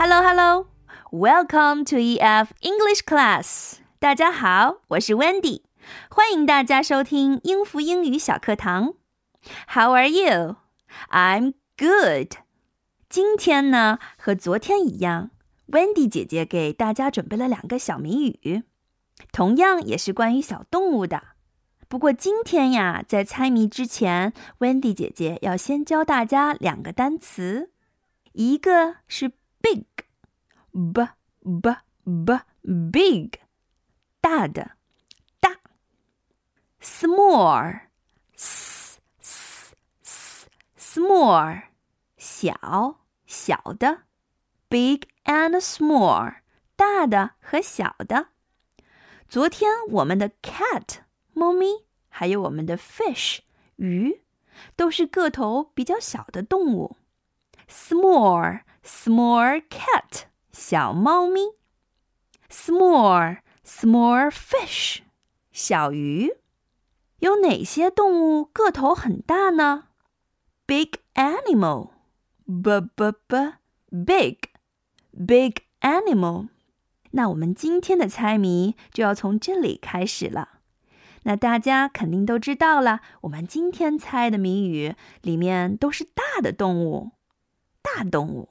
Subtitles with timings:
[0.00, 0.68] Hello, hello.
[1.10, 3.78] Welcome to EF English class.
[3.98, 5.62] 大家好，我是 Wendy，
[6.08, 8.94] 欢迎大家收听英孚英语小课堂。
[9.66, 10.54] How are you?
[11.10, 12.36] I'm good.
[13.08, 15.30] 今天呢，和昨天一样
[15.66, 18.62] ，Wendy 姐姐给大家准备了两个小谜语，
[19.32, 21.24] 同样也是关于小动物的。
[21.88, 27.72] 不过今天呀，在猜谜之前，Wendy 姐姐要先教大家两个单词，
[28.34, 31.07] 一个是 big，b
[31.43, 32.39] b b
[32.91, 33.39] big，
[34.21, 34.77] 大的，
[35.39, 35.57] 大；
[36.81, 41.63] small，s s s small，
[42.17, 44.03] 小小的；
[44.69, 46.35] big and small，
[46.75, 48.27] 大的和小的。
[49.27, 50.99] 昨天我们的 cat。
[51.35, 51.65] 猫咪，
[52.09, 53.39] 还有我们的 fish
[53.77, 54.21] 鱼，
[54.75, 56.95] 都是个头比较小的动物。
[57.68, 61.40] Small small cat 小猫咪
[62.50, 65.00] ，small small fish
[65.52, 66.32] 小鱼。
[67.18, 69.88] 有哪些动物个头很大呢
[70.66, 71.90] ？Big animal
[72.46, 73.52] b b b
[73.90, 74.38] big
[75.10, 76.48] big animal。
[77.10, 80.60] 那我们今天的猜谜就要从这里开始了。
[81.24, 87.10] 那大家肯定都知道了，我们今天猜的谜语里面都是大的动物，
[87.87, 88.49] 大动物。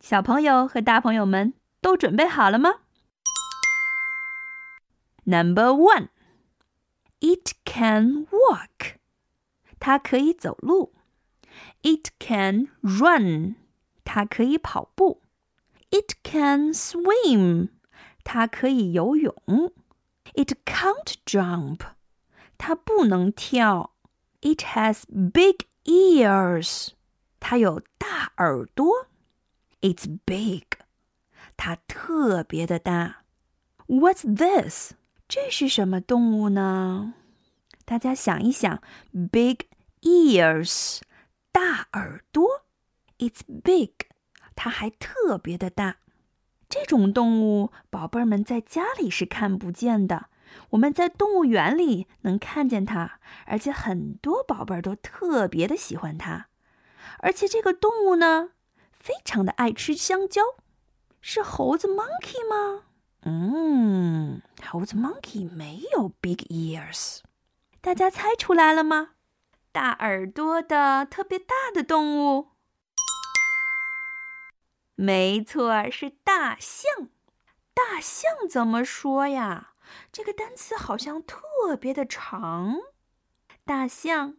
[0.00, 2.80] 小朋友和大朋友们都准备好了吗？
[5.24, 6.08] Number one,
[7.20, 8.96] it can walk，
[9.78, 10.92] 它可以走路；
[11.82, 13.54] it can run，
[14.04, 15.20] 它可以跑步；
[15.90, 17.68] it can swim，
[18.24, 19.34] 它可以游泳。
[20.34, 21.80] It can't jump.
[22.56, 23.94] 它不能跳。
[24.40, 26.88] It has big ears.
[27.39, 29.07] 它有大耳朵。
[29.81, 30.63] It's big.
[31.55, 33.23] 它特别的大。
[33.87, 34.93] What's this?
[35.27, 37.13] 这是什么动物呢？
[37.85, 38.81] 大家想一想
[39.31, 39.67] ，big
[40.01, 41.01] ears，
[41.51, 42.65] 大耳朵。
[43.17, 43.91] It's big，
[44.55, 45.97] 它还特别的大。
[46.69, 50.27] 这种动物，宝贝儿们在家里是看不见的，
[50.71, 56.47] 我们在动物园里能看见它，而且很多宝贝儿都特别的喜欢它。
[57.19, 58.51] 而且这个动物呢，
[58.91, 60.41] 非常的爱吃香蕉，
[61.21, 62.83] 是猴子 monkey 吗？
[63.23, 67.19] 嗯，猴子 monkey 没有 big ears，
[67.81, 69.11] 大家猜出来了吗？
[69.71, 72.49] 大耳朵的特别大的动物。
[74.95, 77.09] 没错，是大象。
[77.73, 79.73] 大象怎么说呀？
[80.11, 82.77] 这个单词好像特别的长。
[83.63, 84.37] 大象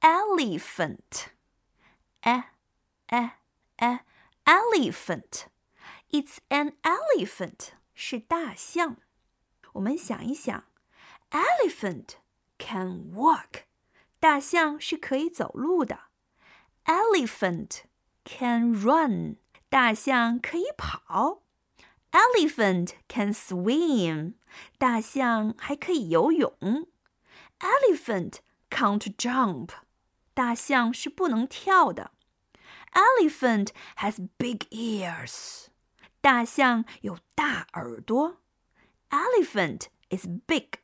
[0.00, 1.28] ，elephant，
[2.21, 2.53] 哎
[3.07, 3.39] 哎
[3.77, 4.05] 哎，
[4.45, 8.97] elephant，it's an elephant，是大象。
[9.73, 10.65] 我们想一想，
[11.31, 12.15] elephant
[12.57, 13.63] can walk，
[14.19, 16.01] 大象是可以走路的。
[16.85, 17.81] elephant
[18.23, 19.37] can run。
[19.69, 21.43] 大象可以跑，
[22.11, 24.35] Elephant can swim。
[24.77, 26.87] 大象还可以游泳，
[27.59, 28.35] Elephant
[28.69, 29.71] can't jump。
[30.34, 32.12] 大象是不能跳的
[32.92, 35.66] ，Elephant has big ears。
[36.20, 38.38] 大象有大耳朵
[39.10, 40.78] ，Elephant is big。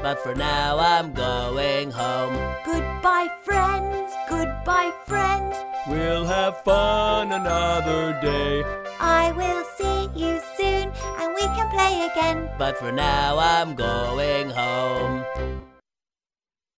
[0.03, 2.35] But for now, I'm going home.
[2.65, 5.57] Goodbye, friends, Goodbye, friends.
[5.89, 8.63] We'll have fun another day.
[9.01, 12.51] I will see you soon and we can play again.
[12.59, 15.25] But for now, I'm going home.